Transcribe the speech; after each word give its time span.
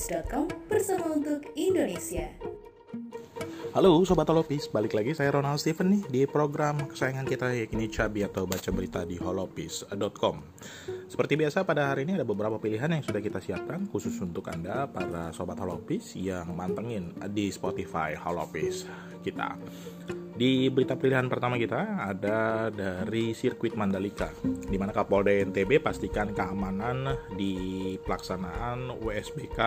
holopis.com 0.00 0.48
bersama 0.64 1.12
untuk 1.12 1.44
Indonesia. 1.52 2.32
Halo 3.76 4.00
Sobat 4.02 4.26
Holopis, 4.32 4.66
balik 4.72 4.96
lagi 4.96 5.12
saya 5.12 5.30
Ronald 5.30 5.60
Steven 5.60 5.92
nih 5.94 6.02
di 6.08 6.20
program 6.24 6.88
kesayangan 6.88 7.28
kita 7.28 7.52
yakni 7.52 7.86
Cabi 7.86 8.24
atau 8.24 8.48
baca 8.48 8.66
berita 8.74 9.06
di 9.06 9.14
holopis.com 9.20 10.36
Seperti 11.06 11.38
biasa 11.38 11.62
pada 11.62 11.92
hari 11.92 12.02
ini 12.08 12.18
ada 12.18 12.26
beberapa 12.26 12.58
pilihan 12.58 12.90
yang 12.90 13.04
sudah 13.04 13.22
kita 13.22 13.38
siapkan 13.38 13.86
khusus 13.92 14.16
untuk 14.24 14.48
Anda 14.50 14.90
para 14.90 15.30
Sobat 15.36 15.60
Holopis 15.60 16.16
yang 16.18 16.50
mantengin 16.56 17.14
di 17.30 17.52
Spotify 17.52 18.16
Holopis 18.16 18.88
kita 19.22 19.54
di 20.40 20.72
berita 20.72 20.96
pilihan 20.96 21.28
pertama 21.28 21.60
kita 21.60 22.00
ada 22.00 22.72
dari 22.72 23.36
sirkuit 23.36 23.76
Mandalika, 23.76 24.32
di 24.40 24.80
mana 24.80 24.88
Kapolda 24.88 25.28
NTB 25.28 25.84
pastikan 25.84 26.32
keamanan 26.32 27.28
di 27.36 27.92
pelaksanaan 28.00 28.88
WSBK 29.04 29.60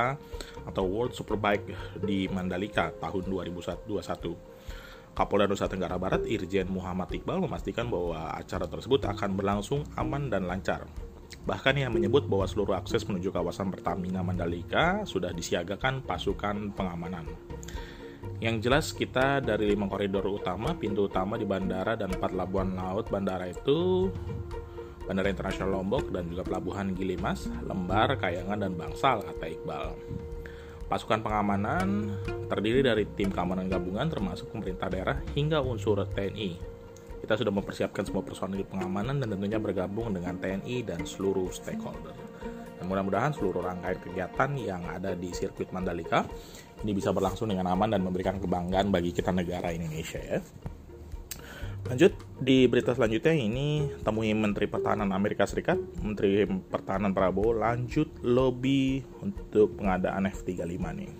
atau 0.66 0.84
World 0.90 1.14
Superbike 1.14 2.02
di 2.02 2.26
Mandalika 2.26 2.90
tahun 2.90 3.22
2021. 3.30 5.14
Kapolda 5.14 5.45
Nusa 5.45 5.70
Tenggara 5.70 6.02
Barat 6.02 6.26
Irjen 6.26 6.66
Muhammad 6.73 7.14
Iqbal 7.14 7.38
memastikan 7.38 7.86
bahwa 7.86 8.34
acara 8.34 8.66
tersebut 8.66 9.05
akan 9.05 9.38
berlangsung 9.38 9.86
aman 9.94 10.26
dan 10.34 10.50
lancar. 10.50 10.90
Bahkan 11.45 11.86
ia 11.86 11.94
menyebut 11.94 12.26
bahwa 12.26 12.50
seluruh 12.50 12.81
akses 12.81 13.05
menuju 13.05 13.30
kawasan 13.30 13.70
Pertamina 13.70 14.26
Mandalika 14.26 15.05
sudah 15.05 15.30
disiagakan 15.30 16.02
pasukan 16.02 16.73
pengamanan. 16.73 17.30
Yang 18.44 18.56
jelas 18.68 18.86
kita 18.92 19.40
dari 19.40 19.72
lima 19.72 19.88
koridor 19.88 20.28
utama, 20.28 20.76
pintu 20.76 21.08
utama 21.08 21.40
di 21.40 21.48
bandara 21.48 21.96
dan 21.96 22.12
empat 22.12 22.36
labuan 22.36 22.76
laut 22.76 23.08
bandara 23.08 23.48
itu 23.48 24.12
Bandara 25.04 25.32
Internasional 25.32 25.80
Lombok 25.80 26.12
dan 26.16 26.32
juga 26.32 26.48
Pelabuhan 26.48 26.95
Gilimas, 26.95 27.48
Lembar, 27.64 28.20
Kayangan, 28.20 28.67
dan 28.67 28.72
Bangsal, 28.76 29.23
kata 29.23 29.45
Iqbal. 29.52 29.95
Pasukan 30.88 31.23
pengamanan 31.23 32.20
terdiri 32.52 32.84
dari 32.84 33.08
tim 33.16 33.32
keamanan 33.32 33.72
gabungan 33.72 34.08
termasuk 34.12 34.52
pemerintah 34.52 34.88
daerah 34.92 35.20
hingga 35.36 35.64
unsur 35.64 36.04
TNI. 36.08 36.60
Kita 37.23 37.39
sudah 37.39 37.52
mempersiapkan 37.56 38.04
semua 38.04 38.23
personil 38.28 38.67
pengamanan 38.67 39.23
dan 39.23 39.32
tentunya 39.32 39.60
bergabung 39.60 40.12
dengan 40.12 40.36
TNI 40.36 40.84
dan 40.84 41.08
seluruh 41.08 41.48
stakeholder. 41.52 42.16
Dan 42.80 42.86
mudah-mudahan 42.90 43.32
seluruh 43.36 43.64
rangkaian 43.64 44.00
kegiatan 44.02 44.50
yang 44.60 44.82
ada 44.88 45.14
di 45.14 45.30
sirkuit 45.32 45.72
Mandalika 45.72 46.26
ini 46.84 46.92
bisa 46.92 47.16
berlangsung 47.16 47.48
dengan 47.48 47.72
aman 47.72 47.96
dan 47.96 48.04
memberikan 48.04 48.38
kebanggaan 48.38 48.92
bagi 48.92 49.16
kita 49.16 49.32
negara 49.32 49.72
Indonesia 49.72 50.20
ya. 50.20 50.40
Lanjut 51.84 52.16
di 52.40 52.64
berita 52.72 52.96
selanjutnya 52.96 53.36
ini 53.36 53.92
temui 54.08 54.32
Menteri 54.32 54.72
Pertahanan 54.72 55.12
Amerika 55.12 55.44
Serikat, 55.44 55.76
Menteri 56.00 56.48
Pertahanan 56.48 57.12
Prabowo 57.12 57.52
lanjut 57.60 58.08
lobby 58.24 59.04
untuk 59.20 59.76
pengadaan 59.76 60.32
F-35 60.32 60.80
nih. 60.80 61.12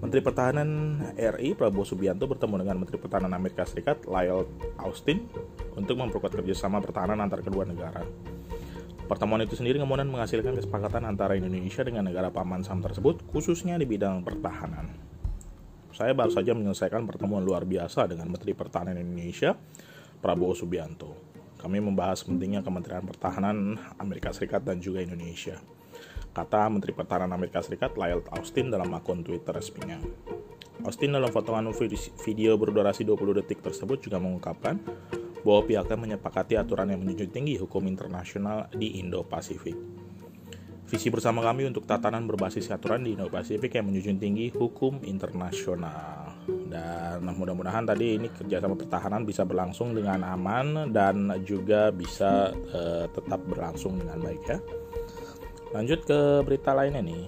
Menteri 0.00 0.20
Pertahanan 0.24 1.00
RI 1.16 1.52
Prabowo 1.52 1.84
Subianto 1.84 2.24
bertemu 2.24 2.64
dengan 2.64 2.76
Menteri 2.80 2.96
Pertahanan 2.96 3.36
Amerika 3.36 3.68
Serikat 3.68 4.08
Lyle 4.08 4.48
Austin 4.80 5.28
untuk 5.76 6.00
memperkuat 6.00 6.32
kerjasama 6.32 6.80
pertahanan 6.80 7.20
antar 7.20 7.44
kedua 7.44 7.68
negara. 7.68 8.04
Pertemuan 9.06 9.38
itu 9.46 9.54
sendiri 9.54 9.78
kemudian 9.78 10.10
menghasilkan 10.10 10.58
kesepakatan 10.58 11.06
antara 11.06 11.38
Indonesia 11.38 11.86
dengan 11.86 12.10
negara 12.10 12.34
paman 12.34 12.66
SAM 12.66 12.82
tersebut, 12.82 13.22
khususnya 13.30 13.78
di 13.78 13.86
bidang 13.86 14.26
pertahanan. 14.26 14.98
Saya 15.94 16.12
baru 16.12 16.28
saja 16.34 16.52
menyelesaikan 16.52 17.06
pertemuan 17.06 17.40
luar 17.40 17.64
biasa 17.64 18.04
dengan 18.10 18.28
Menteri 18.28 18.52
Pertahanan 18.52 19.00
Indonesia, 19.00 19.56
Prabowo 20.20 20.52
Subianto. 20.52 21.16
Kami 21.56 21.80
membahas 21.80 22.20
pentingnya 22.20 22.60
Kementerian 22.60 23.06
Pertahanan 23.06 23.80
Amerika 23.96 24.28
Serikat 24.34 24.60
dan 24.60 24.76
juga 24.82 25.00
Indonesia. 25.00 25.56
Kata 26.36 26.68
Menteri 26.68 26.92
Pertahanan 26.92 27.32
Amerika 27.32 27.64
Serikat 27.64 27.96
Lyle 27.96 28.26
Austin 28.28 28.68
dalam 28.68 28.92
akun 28.92 29.24
Twitter 29.24 29.56
resminya. 29.56 29.96
Austin 30.84 31.16
dalam 31.16 31.32
potongan 31.32 31.72
video 32.20 32.60
berdurasi 32.60 33.08
20 33.08 33.40
detik 33.40 33.64
tersebut 33.64 34.04
juga 34.04 34.20
mengungkapkan 34.20 34.76
bahwa 35.46 35.62
pihaknya 35.62 35.94
menyepakati 35.94 36.58
aturan 36.58 36.90
yang 36.90 37.06
menjunjung 37.06 37.30
tinggi 37.30 37.54
hukum 37.54 37.86
internasional 37.86 38.66
di 38.74 38.98
Indo-Pasifik. 38.98 39.78
Visi 40.86 41.06
bersama 41.10 41.38
kami 41.42 41.70
untuk 41.70 41.86
tatanan 41.86 42.26
berbasis 42.26 42.66
aturan 42.74 43.06
di 43.06 43.14
Indo-Pasifik 43.14 43.78
yang 43.78 43.86
menjunjung 43.86 44.18
tinggi 44.18 44.50
hukum 44.50 45.06
internasional. 45.06 46.34
Dan 46.46 47.22
mudah-mudahan 47.22 47.86
tadi 47.86 48.18
ini 48.18 48.26
kerjasama 48.30 48.74
pertahanan 48.74 49.22
bisa 49.22 49.46
berlangsung 49.46 49.94
dengan 49.94 50.26
aman 50.26 50.90
dan 50.90 51.30
juga 51.46 51.94
bisa 51.94 52.50
uh, 52.54 53.06
tetap 53.10 53.38
berlangsung 53.46 53.98
dengan 54.02 54.18
baik 54.18 54.42
ya. 54.46 54.58
Lanjut 55.74 56.06
ke 56.06 56.42
berita 56.42 56.74
lainnya 56.74 57.02
nih. 57.02 57.26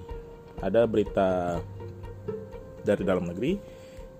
Ada 0.58 0.90
berita 0.90 1.58
dari 2.82 3.02
dalam 3.06 3.30
negeri 3.30 3.77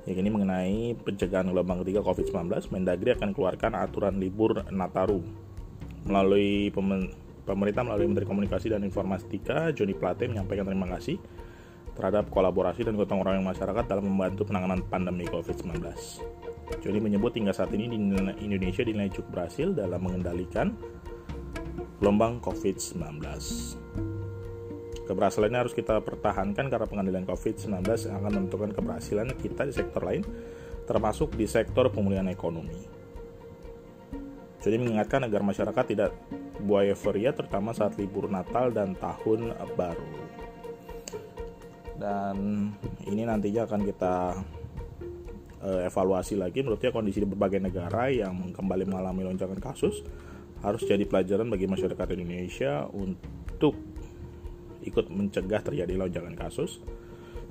yang 0.08 0.24
ini 0.24 0.30
mengenai 0.32 0.96
pencegahan 1.04 1.52
gelombang 1.52 1.84
ketiga 1.84 2.00
COVID-19, 2.00 2.72
Mendagri 2.72 3.12
akan 3.12 3.36
keluarkan 3.36 3.76
aturan 3.76 4.16
libur 4.16 4.64
Nataru. 4.72 5.20
Melalui 6.08 6.72
pemerintah 7.44 7.84
melalui 7.84 8.08
Menteri 8.08 8.24
Komunikasi 8.24 8.72
dan 8.72 8.80
Informatika, 8.88 9.68
Joni 9.76 9.92
Plate 9.92 10.24
menyampaikan 10.32 10.64
terima 10.64 10.88
kasih 10.96 11.20
terhadap 11.92 12.32
kolaborasi 12.32 12.88
dan 12.88 12.96
gotong 12.96 13.20
royong 13.20 13.44
masyarakat 13.44 13.84
dalam 13.84 14.08
membantu 14.08 14.48
penanganan 14.48 14.80
pandemi 14.88 15.28
COVID-19. 15.28 15.76
Joni 16.80 17.04
menyebut 17.04 17.36
hingga 17.36 17.52
saat 17.52 17.68
ini 17.76 17.92
di 17.92 18.00
Indonesia 18.48 18.80
dinilai 18.86 19.12
cukup 19.12 19.44
berhasil 19.44 19.76
dalam 19.76 20.00
mengendalikan 20.00 20.72
gelombang 22.00 22.40
COVID-19. 22.40 24.07
Keberhasilan 25.08 25.48
ini 25.48 25.58
harus 25.64 25.72
kita 25.72 26.04
pertahankan 26.04 26.68
karena 26.68 26.84
pengadilan 26.84 27.24
COVID-19 27.24 27.80
akan 28.12 28.28
menentukan 28.28 28.76
keberhasilan 28.76 29.32
kita 29.40 29.64
di 29.64 29.72
sektor 29.72 30.04
lain, 30.04 30.20
termasuk 30.84 31.32
di 31.32 31.48
sektor 31.48 31.88
pemulihan 31.88 32.28
ekonomi. 32.28 32.76
Jadi 34.60 34.76
mengingatkan 34.76 35.24
agar 35.24 35.40
masyarakat 35.40 35.84
tidak 35.88 36.12
buaya 36.60 36.92
euforia 36.92 37.32
terutama 37.32 37.72
saat 37.72 37.96
libur 37.96 38.28
Natal 38.28 38.68
dan 38.68 38.92
Tahun 39.00 39.56
Baru. 39.72 40.12
Dan 41.96 42.68
ini 43.08 43.24
nantinya 43.24 43.64
akan 43.64 43.80
kita 43.88 44.14
uh, 45.64 45.88
evaluasi 45.88 46.36
lagi 46.36 46.60
menurutnya 46.60 46.92
kondisi 46.92 47.24
di 47.24 47.28
berbagai 47.32 47.64
negara 47.64 48.12
yang 48.12 48.52
kembali 48.52 48.84
mengalami 48.84 49.24
lonjakan 49.24 49.56
kasus 49.56 50.04
harus 50.60 50.82
jadi 50.84 51.06
pelajaran 51.06 51.46
bagi 51.46 51.70
masyarakat 51.70 52.06
Indonesia 52.18 52.90
untuk 52.90 53.87
ikut 54.88 55.12
mencegah 55.12 55.60
terjadi 55.60 55.94
lonjakan 55.94 56.34
kasus, 56.34 56.80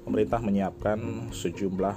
pemerintah 0.03 0.41
menyiapkan 0.41 1.29
sejumlah 1.31 1.95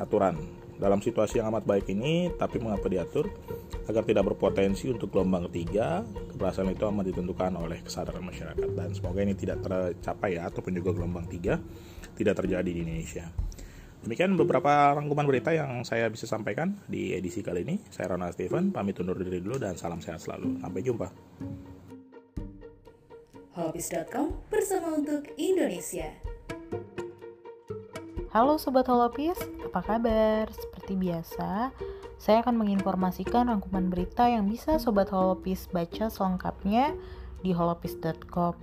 aturan. 0.00 0.40
Dalam 0.80 1.04
situasi 1.04 1.36
yang 1.36 1.52
amat 1.52 1.68
baik 1.68 1.92
ini, 1.92 2.32
tapi 2.40 2.56
mengapa 2.56 2.88
diatur? 2.88 3.28
Agar 3.84 4.00
tidak 4.08 4.32
berpotensi 4.32 4.88
untuk 4.88 5.12
gelombang 5.12 5.44
ketiga, 5.52 6.00
keberhasilan 6.32 6.72
itu 6.72 6.88
amat 6.88 7.04
ditentukan 7.12 7.52
oleh 7.60 7.84
kesadaran 7.84 8.24
masyarakat. 8.24 8.68
Dan 8.72 8.88
semoga 8.96 9.20
ini 9.20 9.36
tidak 9.36 9.60
tercapai 9.60 10.40
ya, 10.40 10.48
ataupun 10.48 10.72
juga 10.72 10.96
gelombang 10.96 11.28
tiga 11.28 11.60
tidak 12.16 12.40
terjadi 12.40 12.70
di 12.72 12.80
Indonesia. 12.80 13.28
Demikian 14.00 14.32
beberapa 14.40 14.96
rangkuman 14.96 15.28
berita 15.28 15.52
yang 15.52 15.84
saya 15.84 16.08
bisa 16.08 16.24
sampaikan 16.24 16.80
di 16.88 17.12
edisi 17.12 17.44
kali 17.44 17.60
ini. 17.68 17.76
Saya 17.92 18.16
Ronald 18.16 18.32
Steven, 18.32 18.72
pamit 18.72 18.96
undur 18.96 19.20
diri 19.20 19.44
dulu 19.44 19.60
dan 19.60 19.76
salam 19.76 20.00
sehat 20.00 20.24
selalu. 20.24 20.56
Sampai 20.64 20.80
jumpa 20.80 21.12
holopis.com 23.60 24.32
bersama 24.48 24.96
untuk 24.96 25.28
Indonesia. 25.36 26.08
Halo 28.32 28.56
Sobat 28.56 28.88
Holopis, 28.88 29.36
apa 29.68 29.84
kabar? 29.84 30.48
Seperti 30.48 30.96
biasa, 30.96 31.68
saya 32.16 32.40
akan 32.40 32.56
menginformasikan 32.56 33.52
rangkuman 33.52 33.92
berita 33.92 34.32
yang 34.32 34.48
bisa 34.48 34.80
Sobat 34.80 35.12
Holopis 35.12 35.68
baca 35.68 36.08
selengkapnya 36.08 36.96
di 37.44 37.52
holopis.com. 37.52 38.56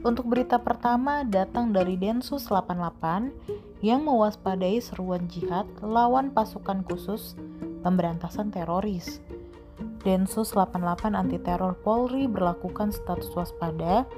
Untuk 0.00 0.24
berita 0.32 0.56
pertama 0.56 1.20
datang 1.28 1.76
dari 1.76 2.00
Densus 2.00 2.48
88 2.48 3.84
yang 3.84 4.00
mewaspadai 4.08 4.80
seruan 4.80 5.28
jihad 5.28 5.68
lawan 5.84 6.32
pasukan 6.32 6.80
khusus 6.88 7.36
pemberantasan 7.84 8.48
teroris. 8.48 9.20
Densus 10.00 10.56
88 10.56 11.12
anti 11.12 11.36
teror 11.36 11.76
Polri 11.84 12.24
berlakukan 12.24 12.88
status 12.88 13.28
waspada 13.36 14.08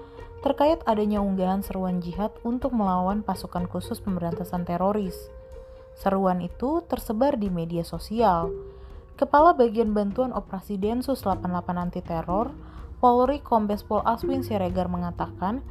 terkait 0.42 0.82
adanya 0.90 1.22
unggahan 1.22 1.62
seruan 1.62 2.02
jihad 2.02 2.34
untuk 2.42 2.74
melawan 2.74 3.22
pasukan 3.22 3.70
khusus 3.70 4.02
pemberantasan 4.02 4.66
teroris. 4.66 5.30
Seruan 5.94 6.42
itu 6.42 6.82
tersebar 6.90 7.38
di 7.38 7.46
media 7.46 7.86
sosial. 7.86 8.50
Kepala 9.14 9.54
Bagian 9.54 9.94
Bantuan 9.94 10.34
Operasi 10.34 10.82
Densus 10.82 11.22
88 11.22 11.46
Anti 11.78 12.02
Teror, 12.02 12.50
Polri 12.98 13.38
Kombes 13.38 13.86
Pol 13.86 14.02
Aswin 14.02 14.42
Siregar 14.42 14.90
mengatakan, 14.90 15.62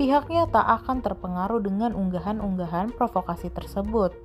pihaknya 0.00 0.48
tak 0.48 0.64
akan 0.82 1.04
terpengaruh 1.04 1.60
dengan 1.60 1.92
unggahan-unggahan 1.92 2.96
provokasi 2.96 3.52
tersebut. 3.52 4.16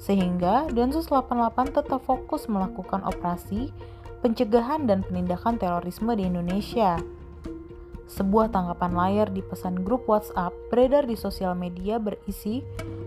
Sehingga 0.00 0.72
Densus 0.72 1.12
88 1.12 1.76
tetap 1.76 2.00
fokus 2.02 2.48
melakukan 2.48 3.04
operasi 3.04 3.70
pencegahan 4.22 4.86
dan 4.86 5.02
penindakan 5.04 5.58
terorisme 5.58 6.14
di 6.14 6.24
Indonesia. 6.30 6.96
Sebuah 8.12 8.52
tangkapan 8.52 8.92
layar 8.92 9.28
di 9.32 9.40
pesan 9.40 9.80
grup 9.88 10.04
WhatsApp 10.04 10.52
beredar 10.68 11.08
di 11.08 11.16
sosial 11.16 11.56
media 11.56 11.96
berisi 11.96 12.60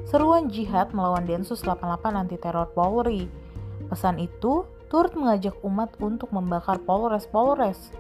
seruan 0.10 0.50
jihad 0.50 0.98
melawan 0.98 1.30
Densus 1.30 1.62
88 1.62 2.10
anti 2.18 2.42
teror 2.42 2.74
Polri. 2.74 3.30
Pesan 3.86 4.18
itu 4.18 4.66
turut 4.90 5.14
mengajak 5.14 5.54
umat 5.62 5.94
untuk 6.02 6.34
membakar 6.34 6.82
Polres-Polres. 6.82 7.94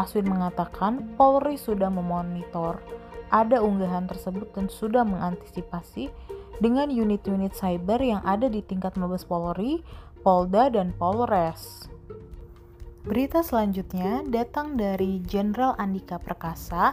Aswin 0.00 0.32
mengatakan 0.32 1.12
Polri 1.20 1.60
sudah 1.60 1.92
memonitor 1.92 2.80
ada 3.28 3.60
unggahan 3.60 4.08
tersebut 4.08 4.48
dan 4.56 4.72
sudah 4.72 5.04
mengantisipasi 5.04 6.08
dengan 6.56 6.88
unit-unit 6.88 7.52
cyber 7.52 8.00
yang 8.00 8.24
ada 8.24 8.48
di 8.48 8.64
tingkat 8.64 8.96
Mabes 8.96 9.28
Polri, 9.28 9.84
Polda, 10.24 10.72
dan 10.72 10.96
Polres. 10.96 11.84
Berita 13.00 13.40
selanjutnya 13.40 14.20
datang 14.28 14.76
dari 14.76 15.24
Jenderal 15.24 15.72
Andika 15.80 16.20
Perkasa 16.20 16.92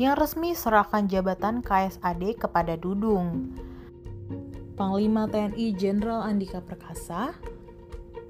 yang 0.00 0.16
resmi 0.16 0.56
serahkan 0.56 1.12
jabatan 1.12 1.60
KSAD 1.60 2.40
kepada 2.40 2.80
Dudung. 2.80 3.52
Panglima 4.80 5.28
TNI 5.28 5.76
Jenderal 5.76 6.24
Andika 6.24 6.64
Perkasa 6.64 7.36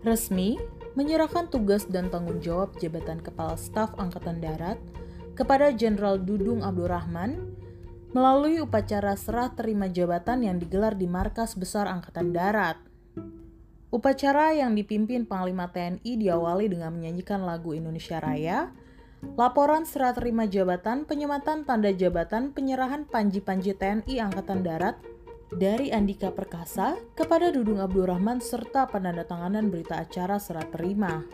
resmi 0.03 0.59
menyerahkan 0.99 1.47
tugas 1.47 1.87
dan 1.87 2.11
tanggung 2.11 2.43
jawab 2.43 2.75
jabatan 2.83 3.23
Kepala 3.23 3.55
Staf 3.55 3.95
Angkatan 4.03 4.43
Darat 4.43 4.83
kepada 5.39 5.71
Jenderal 5.71 6.19
Dudung 6.19 6.67
Abdurrahman 6.67 7.55
melalui 8.11 8.59
upacara 8.59 9.15
serah 9.15 9.55
terima 9.55 9.87
jabatan 9.87 10.43
yang 10.43 10.59
digelar 10.59 10.99
di 10.99 11.07
Markas 11.07 11.55
Besar 11.55 11.87
Angkatan 11.87 12.35
Darat. 12.35 12.92
Upacara 13.93 14.57
yang 14.57 14.73
dipimpin 14.73 15.29
Panglima 15.29 15.69
TNI 15.69 16.17
diawali 16.17 16.65
dengan 16.73 16.97
menyanyikan 16.97 17.45
lagu 17.45 17.77
Indonesia 17.77 18.17
Raya, 18.25 18.73
laporan 19.37 19.85
serah 19.85 20.17
terima 20.17 20.49
jabatan, 20.49 21.05
penyematan 21.05 21.69
tanda 21.69 21.93
jabatan, 21.93 22.57
penyerahan 22.57 23.05
panji-panji 23.05 23.77
TNI 23.77 24.17
Angkatan 24.17 24.65
Darat 24.65 24.97
dari 25.53 25.93
Andika 25.93 26.33
Perkasa 26.33 26.97
kepada 27.13 27.53
Dudung 27.53 27.85
Abdurrahman 27.85 28.41
serta 28.41 28.89
penandatanganan 28.89 29.69
berita 29.69 30.01
acara 30.01 30.41
serah 30.41 30.65
terima. 30.73 31.29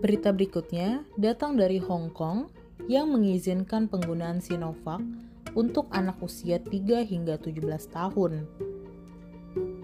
Berita 0.00 0.32
berikutnya 0.32 1.04
datang 1.20 1.60
dari 1.60 1.84
Hong 1.84 2.16
Kong 2.16 2.48
yang 2.88 3.12
mengizinkan 3.12 3.92
penggunaan 3.92 4.40
Sinovac 4.40 5.04
untuk 5.52 5.92
anak 5.92 6.16
usia 6.24 6.56
3 6.56 7.04
hingga 7.04 7.36
17 7.36 7.60
tahun. 7.92 8.48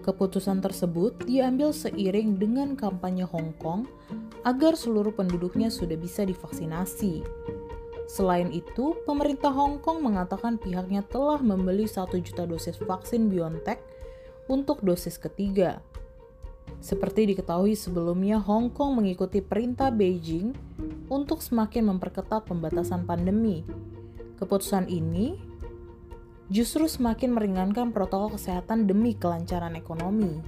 Keputusan 0.01 0.65
tersebut 0.65 1.13
diambil 1.29 1.69
seiring 1.69 2.41
dengan 2.41 2.73
kampanye 2.73 3.21
Hong 3.29 3.53
Kong 3.61 3.85
agar 4.41 4.73
seluruh 4.73 5.13
penduduknya 5.13 5.69
sudah 5.69 5.93
bisa 5.93 6.25
divaksinasi. 6.25 7.21
Selain 8.09 8.49
itu, 8.49 8.97
pemerintah 9.05 9.53
Hong 9.53 9.77
Kong 9.77 10.01
mengatakan 10.01 10.57
pihaknya 10.57 11.05
telah 11.05 11.37
membeli 11.37 11.85
1 11.85 12.11
juta 12.17 12.43
dosis 12.49 12.81
vaksin 12.81 13.29
BioNTech 13.29 13.79
untuk 14.49 14.81
dosis 14.81 15.21
ketiga. 15.21 15.79
Seperti 16.81 17.29
diketahui 17.29 17.77
sebelumnya, 17.77 18.41
Hong 18.41 18.73
Kong 18.73 18.97
mengikuti 18.97 19.39
perintah 19.39 19.93
Beijing 19.93 20.57
untuk 21.13 21.45
semakin 21.45 21.93
memperketat 21.93 22.49
pembatasan 22.49 23.05
pandemi. 23.05 23.61
Keputusan 24.41 24.89
ini 24.89 25.50
justru 26.51 26.83
semakin 26.83 27.31
meringankan 27.31 27.95
protokol 27.95 28.35
kesehatan 28.35 28.83
demi 28.83 29.15
kelancaran 29.15 29.79
ekonomi. 29.79 30.43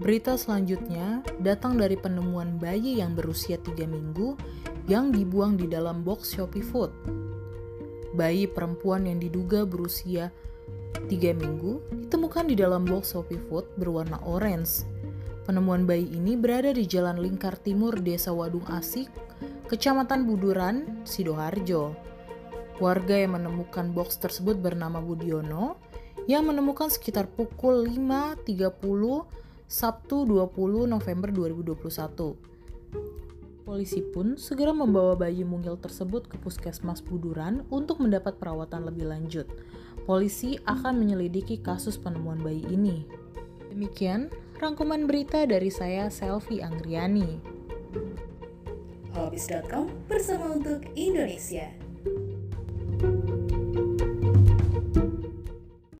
Berita 0.00 0.40
selanjutnya 0.40 1.20
datang 1.44 1.76
dari 1.76 1.94
penemuan 2.00 2.56
bayi 2.56 2.98
yang 2.98 3.12
berusia 3.12 3.60
3 3.60 3.84
minggu 3.84 4.34
yang 4.88 5.12
dibuang 5.12 5.60
di 5.60 5.68
dalam 5.68 6.00
box 6.00 6.32
Shopee 6.32 6.64
Food. 6.64 6.88
Bayi 8.16 8.48
perempuan 8.48 9.04
yang 9.04 9.20
diduga 9.20 9.68
berusia 9.68 10.32
3 10.96 11.12
minggu 11.36 11.84
ditemukan 12.08 12.48
di 12.48 12.56
dalam 12.56 12.88
box 12.88 13.12
Shopee 13.12 13.38
Food 13.52 13.68
berwarna 13.76 14.16
orange. 14.24 14.88
Penemuan 15.44 15.84
bayi 15.84 16.08
ini 16.08 16.32
berada 16.32 16.72
di 16.72 16.88
Jalan 16.88 17.20
Lingkar 17.20 17.60
Timur, 17.60 18.00
Desa 18.00 18.32
Wadung 18.32 18.64
Asik, 18.72 19.12
Kecamatan 19.68 20.24
Buduran, 20.24 21.04
Sidoarjo. 21.04 21.92
Warga 22.78 23.18
yang 23.18 23.34
menemukan 23.34 23.90
box 23.90 24.22
tersebut 24.22 24.62
bernama 24.62 25.02
Budiono 25.02 25.82
yang 26.30 26.46
menemukan 26.46 26.86
sekitar 26.86 27.26
pukul 27.26 27.90
5.30 27.90 28.46
Sabtu 29.66 30.22
20 30.22 30.86
November 30.86 31.28
2021. 31.34 32.38
Polisi 33.66 34.00
pun 34.00 34.38
segera 34.38 34.70
membawa 34.70 35.18
bayi 35.18 35.42
mungil 35.42 35.74
tersebut 35.74 36.30
ke 36.30 36.38
puskesmas 36.38 37.02
Buduran 37.02 37.66
untuk 37.68 37.98
mendapat 37.98 38.38
perawatan 38.38 38.86
lebih 38.86 39.10
lanjut. 39.10 39.50
Polisi 40.06 40.56
akan 40.62 41.02
menyelidiki 41.02 41.58
kasus 41.58 41.98
penemuan 41.98 42.38
bayi 42.40 42.62
ini. 42.70 43.02
Demikian 43.74 44.30
rangkuman 44.62 45.04
berita 45.10 45.44
dari 45.50 45.68
saya 45.68 46.08
Selvi 46.14 46.62
Anggriani. 46.62 47.42
Holopis.com 49.18 49.90
bersama 50.06 50.54
untuk 50.54 50.86
Indonesia. 50.94 51.87